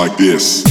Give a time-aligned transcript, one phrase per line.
[0.00, 0.69] like this.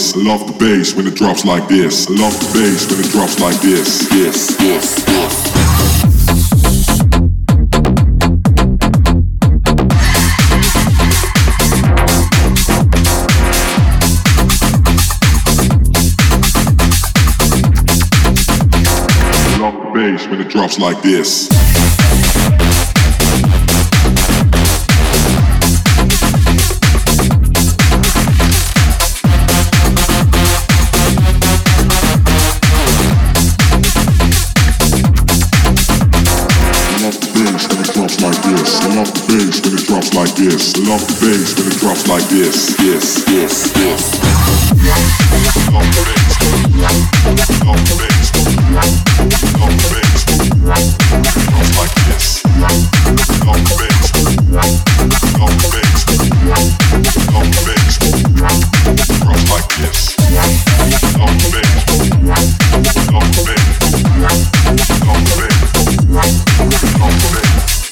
[0.00, 0.16] This.
[0.16, 2.08] I love the bass when it drops like this.
[2.08, 4.08] I love the bass when it drops like this.
[4.12, 5.50] Yes, yes, yes.
[19.92, 21.48] bass when it drops like this.
[40.40, 40.76] This.
[40.88, 42.72] Love the bass when it drops like this.
[42.80, 44.16] Yes, yes, yes.
[44.80, 46.40] Love the bass.
[46.40, 47.60] Love the bass.
[47.60, 48.32] Love the bass.
[48.72, 48.96] Love
[49.76, 50.24] the bass.
[51.76, 52.40] Like this.
[52.56, 52.80] Love
[53.68, 54.06] the bass.
[54.30, 54.96] Love the
[55.28, 55.28] bass.
[55.40, 56.00] Love the bass.
[57.30, 57.68] Love the
[67.20, 67.89] bass.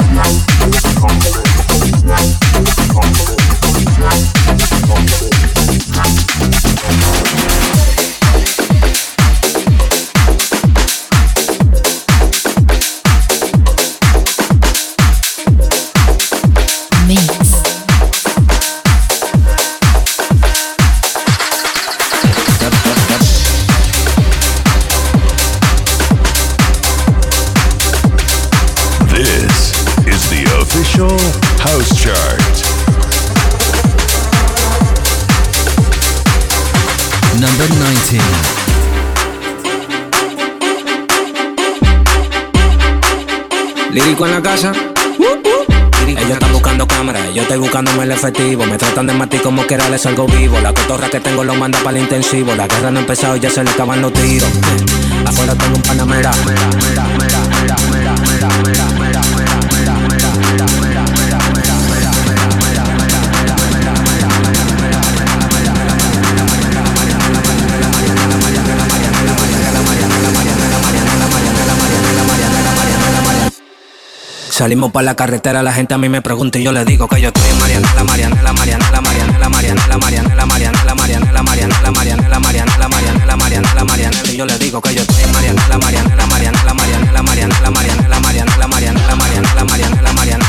[44.26, 44.72] En la casa.
[46.06, 48.66] Ellos están buscando cámaras, yo estoy buscándome el efectivo.
[48.66, 50.58] Me tratan de matar como que era les salgo vivo.
[50.60, 52.54] La cotorra que tengo lo manda para el intensivo.
[52.54, 54.48] La guerra no ha empezado ya se le acaban los tiros.
[55.24, 56.32] Afuera tengo un panamera.
[74.58, 77.20] Salimos para la carretera, la gente a mí me pregunta y yo le digo que
[77.20, 80.46] yo estoy en Mariana, la Mariana, la Mariana, la Mariana, la Mariana, la Mariana, la
[80.46, 84.18] Mariana, la Mariana, la Mariana, la Mariana, la Mariana, la Mariana, la Mariana, la Mariana,
[84.24, 87.12] y yo le digo que yo estoy en Mariana, la Mariana, la Mariana, la Mariana,
[87.12, 90.47] la Mariana, la Mariana, la Mariana, la Mariana, la Mariana, la Mariana, la Mariana,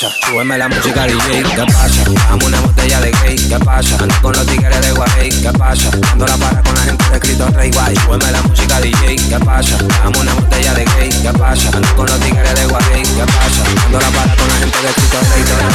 [0.00, 2.04] pasa, súbeme la música DJ, ¿qué pasa?
[2.28, 3.96] Dame una botella de gay, ¿qué pasa?
[4.00, 5.90] Ando con los tigres de Guay, ¿qué pasa?
[6.12, 9.38] Ando la para con la gente de escrito Rey Guay, súbeme la música DJ, ¿qué
[9.44, 9.76] pasa?
[10.02, 11.68] Dame una botella de gay, ¿qué pasa?
[11.74, 13.62] Ando con los tigres de Guay, ¿qué pasa?
[13.84, 15.68] Ando la para con la gente de escrito Rey para,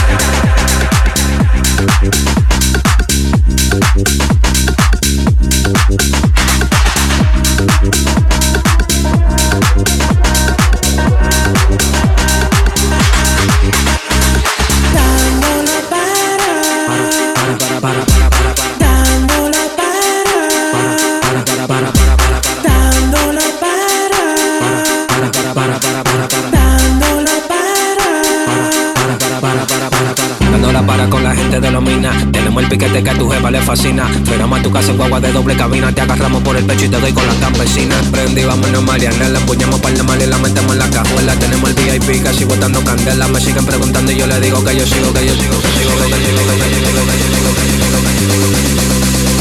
[31.62, 32.32] para con la gente de los minas.
[32.32, 34.10] Tenemos el piquete que a tu jefa le fascina.
[34.26, 35.92] Fuéramos a tu casa en guagua de doble cabina.
[35.92, 37.96] Te agarramos por el pecho y te doy con la campesina.
[38.12, 39.40] Prendí, vámonos Marianela.
[39.40, 41.36] Empuñamos par de mal y la metemos en la cajuela.
[41.36, 43.28] Tenemos el VIP casi botando candela.
[43.28, 45.92] Me siguen preguntando y yo le digo que yo sigo, que yo sigo, que sigo,
[45.92, 48.96] que yo sigo, que yo sigo, que yo sigo, que yo sigo, que yo sigo.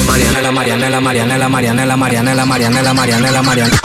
[0.06, 3.42] Marianela, Marianela, Marianela, Marianela, Marianela, Marianela, Marianela, Marianela.
[3.42, 3.83] Marianela,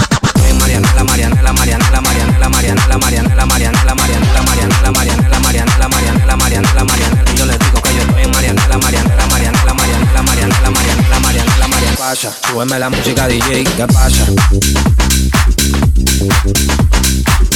[12.10, 14.26] Pasa, súbeme la música DJ, ¿qué pasa?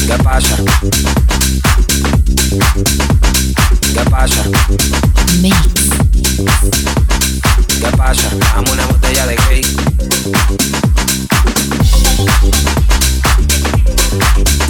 [0.06, 0.56] ¿Qué pasa?
[3.96, 4.44] ¿Qué pasa?
[5.42, 5.58] Mix.
[7.82, 8.30] ¿Qué pasa?
[8.54, 9.68] Dame una botella de cake.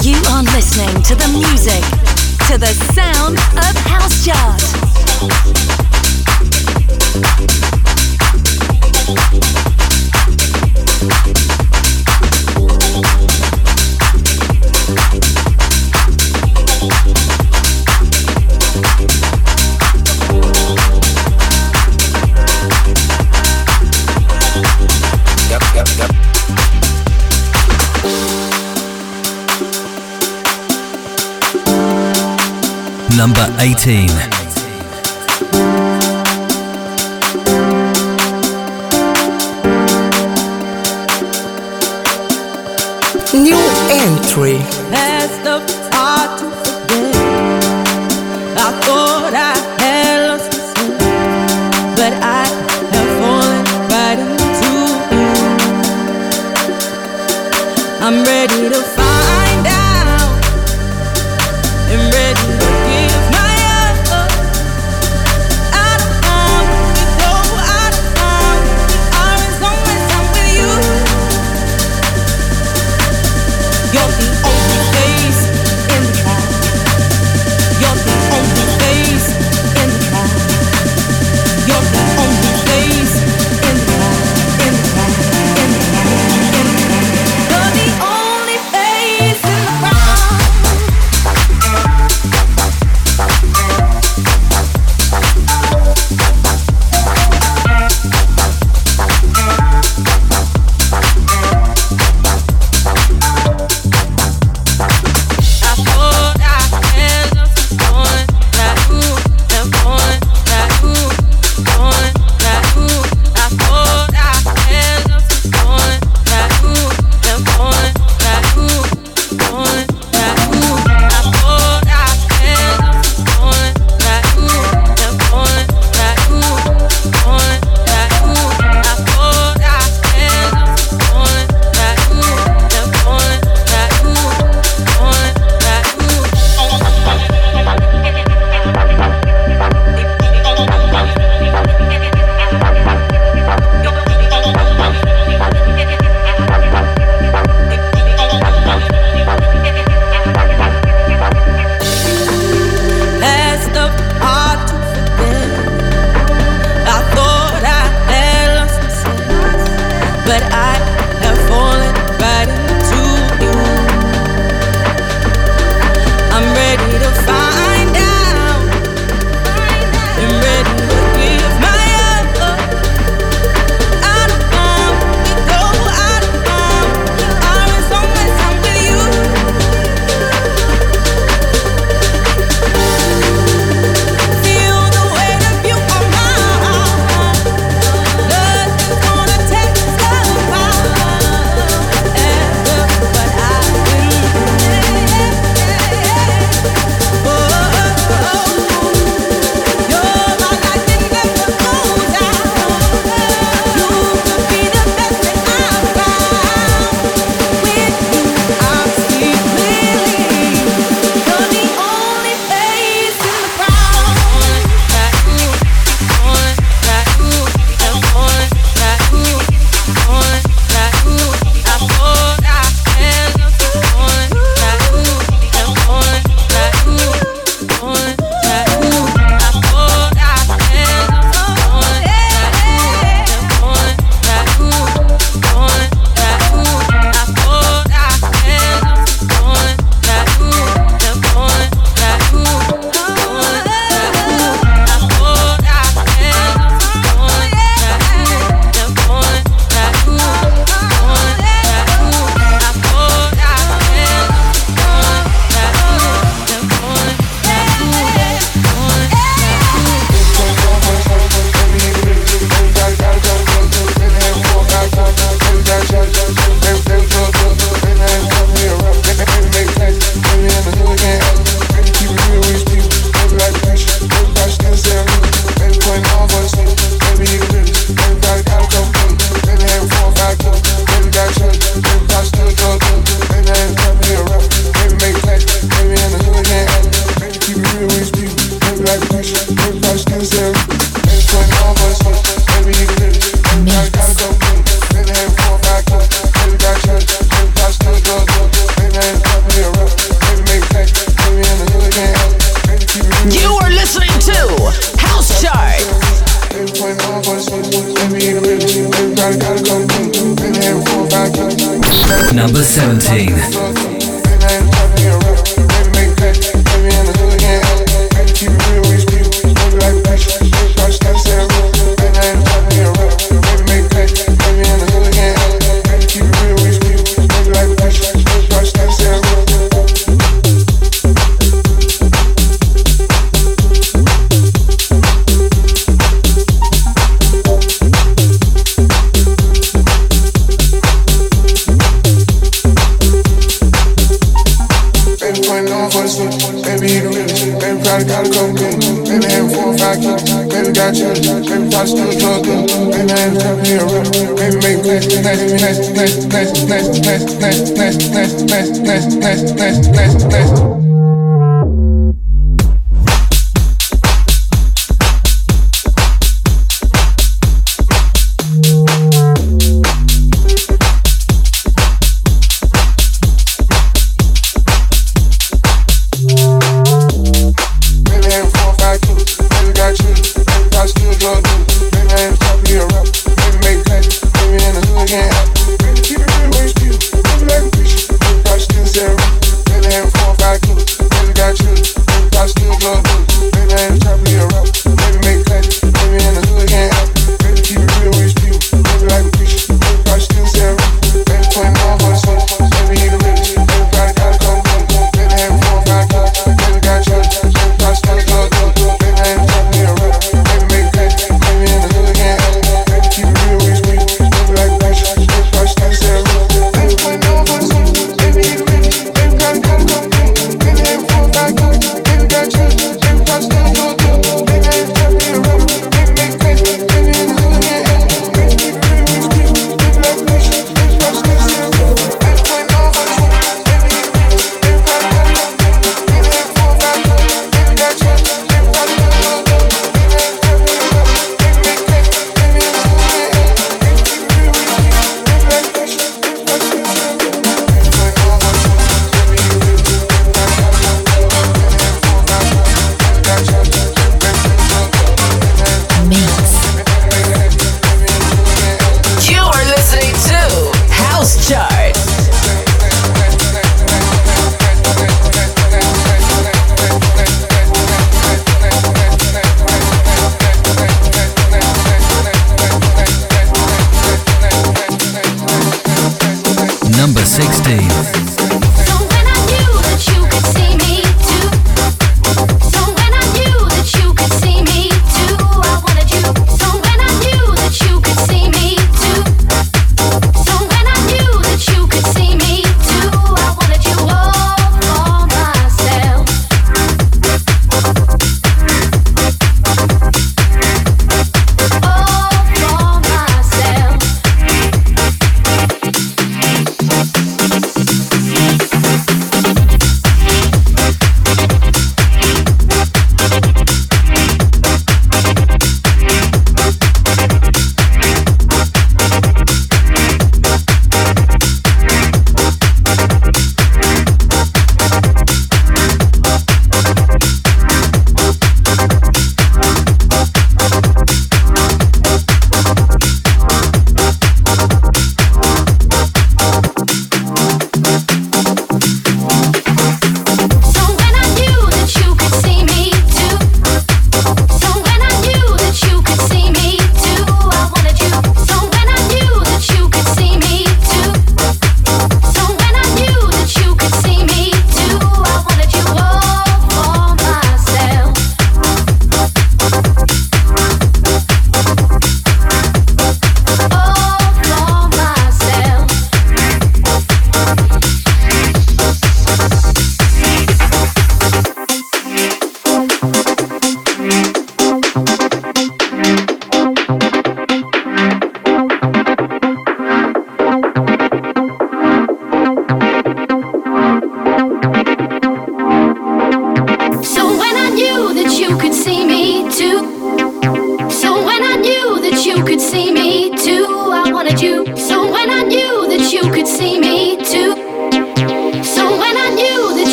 [0.00, 1.82] You are listening to the music,
[2.46, 4.62] to the sound of House Chart.
[33.16, 34.06] Number 18.
[43.34, 43.56] New
[43.90, 44.58] entry.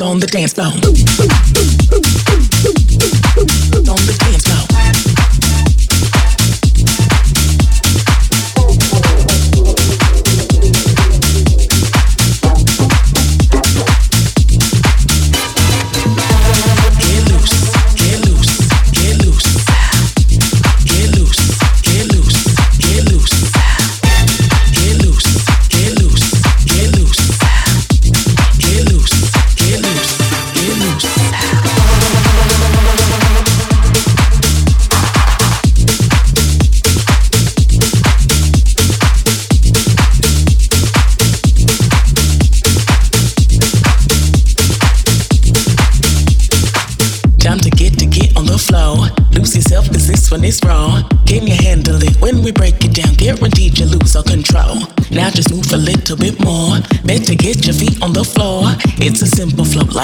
[0.00, 1.77] On the dance floor.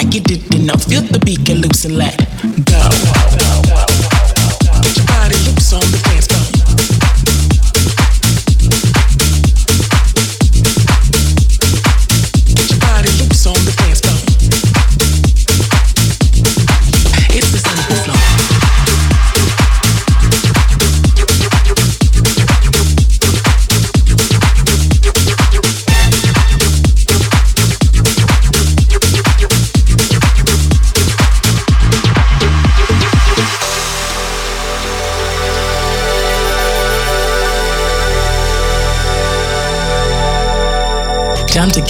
[0.04, 0.73] Like you did enough.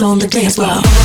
[0.00, 1.01] on the dance floor.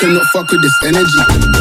[0.00, 1.59] Cannot fuck with this energy.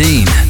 [0.00, 0.49] 2019.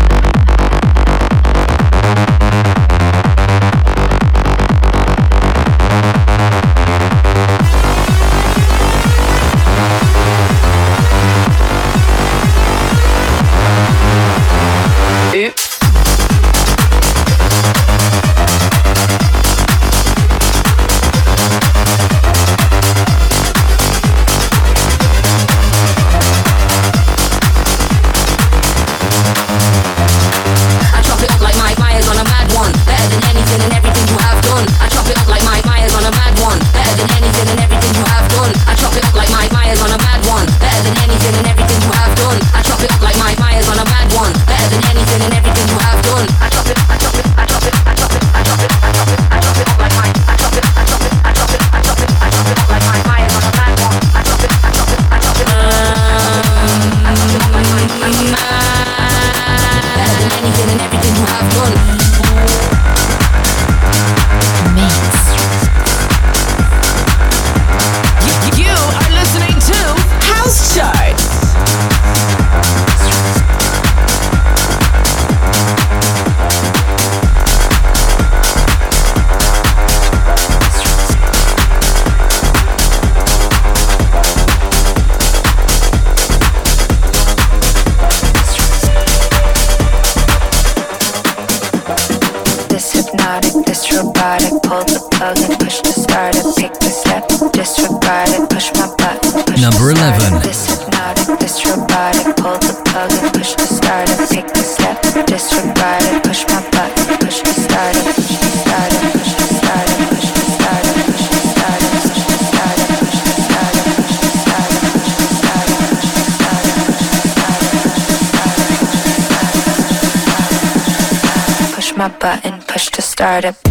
[123.21, 123.70] started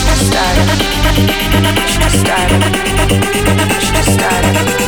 [0.31, 0.69] started.
[1.89, 2.63] Should have started.
[3.81, 4.80] Should have started.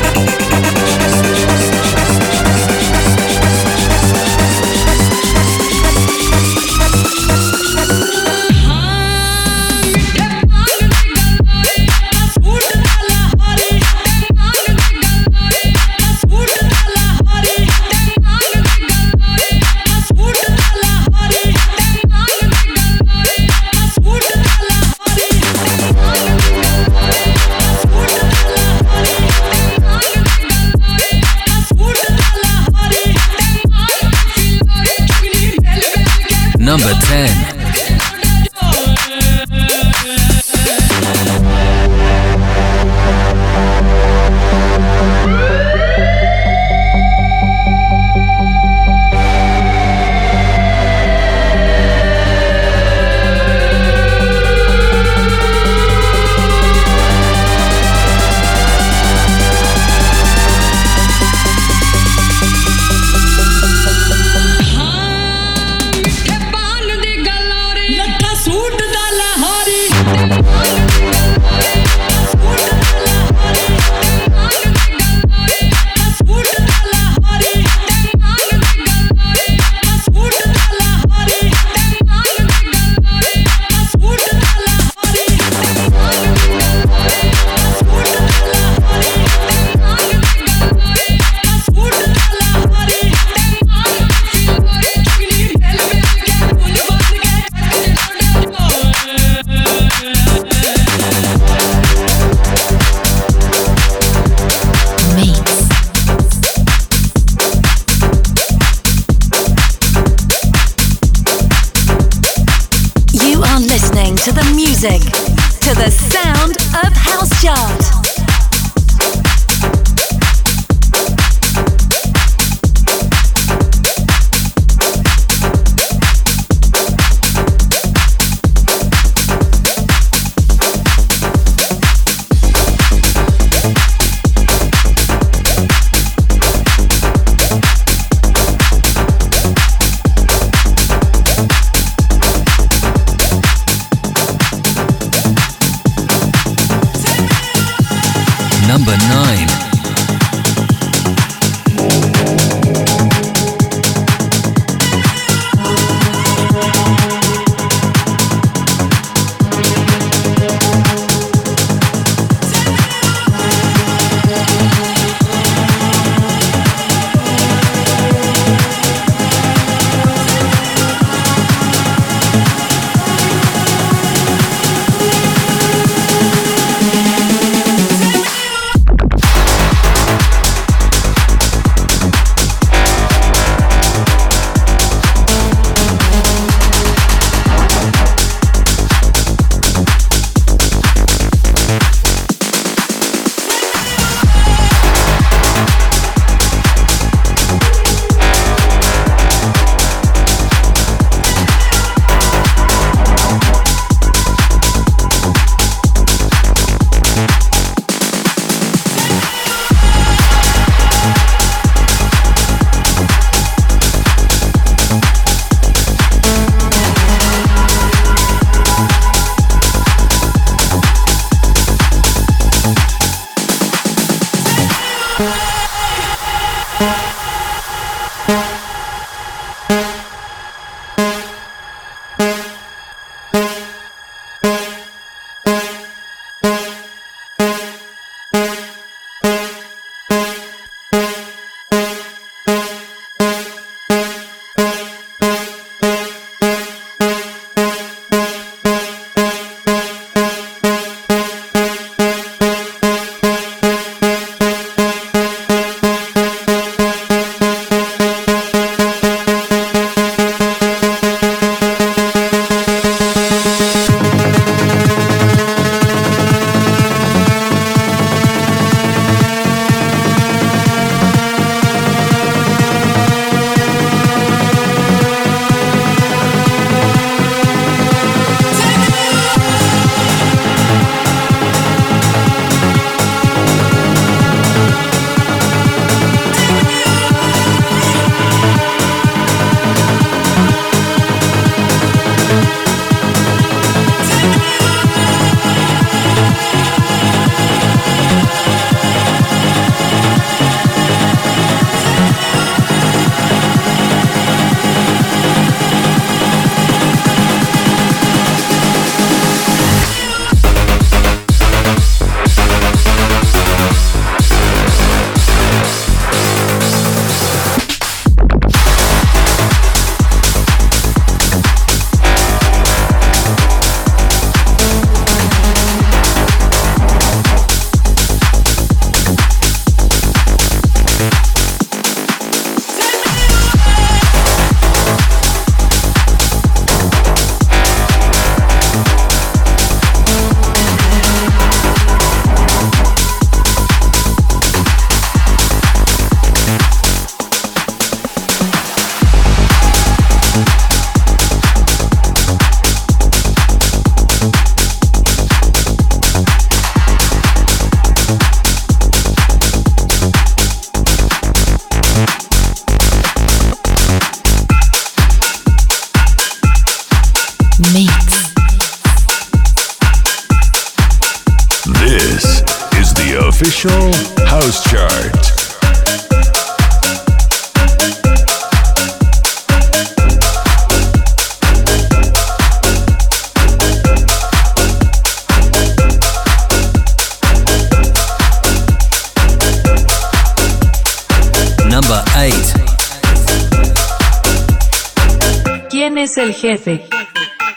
[396.18, 396.88] El jefe?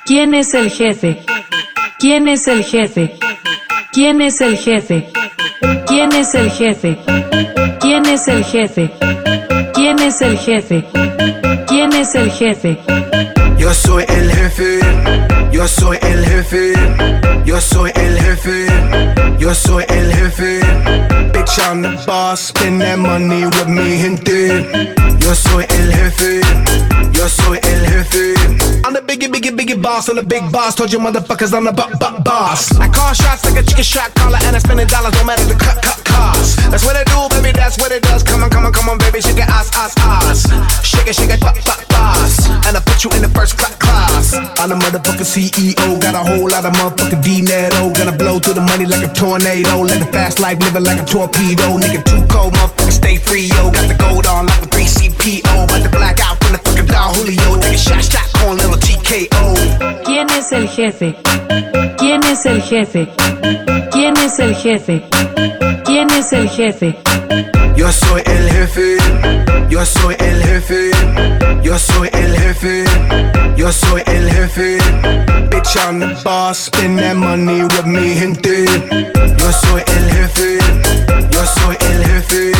[0.04, 1.22] ¿Quién es el jefe?
[1.98, 3.18] ¿Quién es el jefe?
[3.92, 5.10] ¿Quién es el jefe?
[5.86, 6.98] ¿Quién es el jefe?
[7.80, 8.90] ¿Quién es el jefe?
[9.74, 10.84] ¿Quién es el jefe?
[11.66, 13.35] ¿Quién es el jefe?
[13.66, 14.78] Yo soy el jefe,
[15.50, 16.72] yo soy el jefe,
[17.44, 18.68] yo soy el jefe,
[19.40, 20.60] yo soy el jefe.
[21.32, 24.70] Bitch, I'm the boss, spend that money with me, gente.
[25.18, 26.42] Yo soy el jefe,
[27.10, 28.34] yo soy el jefe.
[28.84, 30.76] I'm the biggie, biggie, biggie boss, I'm the big boss.
[30.76, 32.70] Told you motherfuckers I'm the b- b- boss.
[32.78, 35.56] I call shots like a chicken shot caller, and I spending dollars, no matter the
[35.58, 36.56] cut, cut cost.
[36.70, 38.22] That's what I do, baby, that's what it does.
[38.22, 40.86] Come on, come on, come on, baby, shake it, ass, ass, ass.
[40.86, 42.46] Shake it, shake it, pop, pop, boss.
[42.66, 44.34] And I put you in the first class.
[44.58, 47.92] I'm the motherfucking CEO, got a whole lot of motherfucking dinero.
[47.92, 49.82] Gonna blow through the money like a tornado.
[49.82, 51.78] Live a fast life, living like a torpedo.
[51.78, 53.70] Nigga, too cold, motherfucker, stay free, yo.
[53.70, 55.64] Got the gold on like a 3CPO.
[55.64, 57.60] About to black out from the fucking Don Julio.
[57.60, 60.04] Take a shot, shot, corn, little TKO.
[60.04, 61.16] ¿Quién es el jefe?
[61.98, 63.08] ¿Quién es el jefe?
[63.90, 65.04] ¿Quién es el jefe?
[65.84, 66.96] ¿Quién es el jefe?
[67.76, 68.96] Yo soy el jefe,
[69.68, 70.90] yo soy el jefe,
[71.62, 72.84] yo soy el jefe,
[73.56, 74.78] yo soy el jefe.
[75.50, 78.64] Bitch, I'm the boss, spend that money with me, gente.
[78.64, 80.58] Yo soy el jefe,
[81.30, 82.52] yo soy el jefe.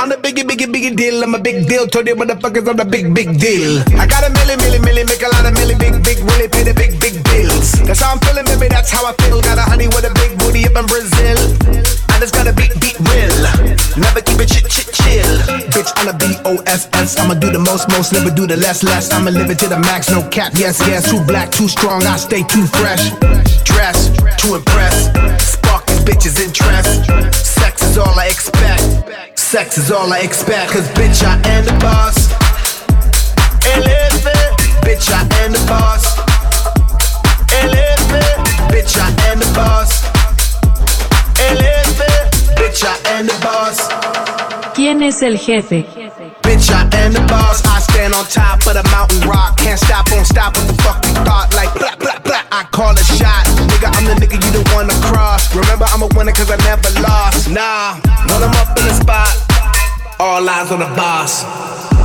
[0.00, 1.86] I'm the biggie, biggie, biggie deal, I'm a big deal.
[1.86, 3.80] Told you motherfuckers I'm the big, big deal.
[3.98, 6.64] I got a milli, milli, milli, make a lot of milli, big, big, really pay
[6.64, 7.72] the big, big bills.
[7.86, 9.40] That's how I'm feeling, baby, that's how I feel.
[9.40, 11.38] Got a honey with a big booty up in Brazil.
[12.14, 13.34] And it's gotta be, be real.
[13.96, 15.38] Never keep it chit, chill.
[15.70, 17.18] Bitch, I'm a B-O-S-S.
[17.18, 19.12] I'ma do the most, most, never do the less, less.
[19.12, 20.52] I'ma live it to the max, no cap.
[20.56, 22.02] Yes, yes, too black, too strong.
[22.04, 23.10] I stay too fresh.
[23.64, 25.10] Dress to impress.
[25.42, 27.06] Spark these bitches' interest.
[27.34, 29.38] Sex is all I expect.
[29.38, 30.72] Sex is all I expect.
[30.72, 32.30] Cause bitch, I am the boss.
[33.66, 34.34] Elevate.
[34.84, 36.18] Bitch, I am the boss.
[37.60, 38.38] Elevate.
[38.72, 40.03] Bitch, I am the boss.
[44.94, 45.84] ¿Quién es el jefe?
[46.44, 47.64] Bitch, I am the boss.
[47.66, 49.56] I stand on top of the mountain rock.
[49.56, 50.54] Can't stop, won't stop.
[50.54, 51.50] What the fuck thought?
[51.52, 52.42] Like, blah, blah, blah.
[52.52, 53.42] I call a shot.
[53.66, 55.52] Nigga, I'm the nigga you don't wanna cross.
[55.52, 57.50] Remember, I'm a winner cause I never lost.
[57.50, 57.98] Nah,
[58.30, 59.34] when I'm up in the spot,
[60.20, 61.42] all eyes on the boss.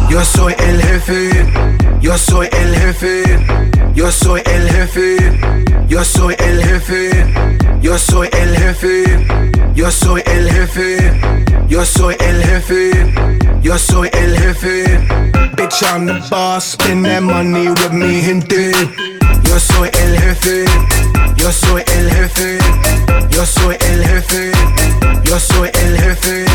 [0.10, 1.30] Yo soy el jefe,
[2.01, 3.24] yo soy el jefe,
[3.93, 5.18] yo soy el jefe,
[5.88, 7.26] yo soy el jefe,
[7.82, 9.03] yo soy el jefe,
[9.76, 11.12] yo soy el jefe,
[11.68, 12.91] yo soy el jefe,
[13.62, 14.97] yo soy el jefe.
[15.55, 18.49] Bitch, I'm the boss, spend that money with me and.
[19.49, 20.66] Yo soy el jefe,
[21.36, 22.60] yo soy el jefe,
[23.30, 24.51] yo soy el jefe,
[25.24, 26.45] yo soy el jefe,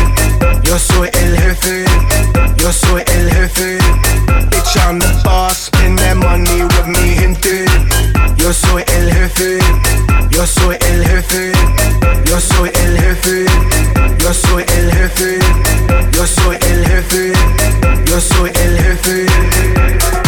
[0.63, 1.85] yo soy el jefe,
[2.57, 3.44] yo soy el jefe.
[3.45, 5.67] Bitch, I'm the boss.
[5.67, 7.65] Spend that money with me, gente.
[8.37, 9.59] Yo soy el jefe.
[10.31, 11.51] Yo soy el jefe.
[12.25, 13.45] Yo soy el jefe.
[14.17, 15.39] Yo soy el jefe.
[16.11, 17.33] Yo soy el jefe.
[18.05, 19.25] Yo soy el jefe.
[19.95, 20.24] This